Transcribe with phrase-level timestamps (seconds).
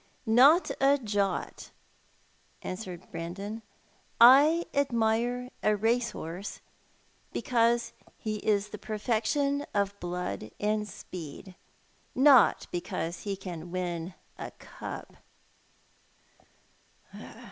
[0.25, 1.69] "Not a jot,"
[2.63, 3.61] answered Brandon.
[4.19, 6.59] "I admire a race horse
[7.31, 11.53] because he is the perfection of blood and speed,
[12.15, 15.17] not because he can win a cup."